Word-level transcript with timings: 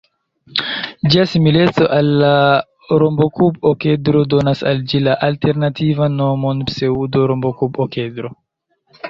Ĝia 1.15 1.25
simileco 1.33 1.89
al 1.97 2.09
la 2.23 2.31
rombokub-okedro 3.03 4.25
donas 4.35 4.65
al 4.71 4.81
ĝi 4.93 5.03
la 5.09 5.15
alternativan 5.29 6.19
nomon 6.23 6.65
pseŭdo-rombokub-okedro. 6.73 8.35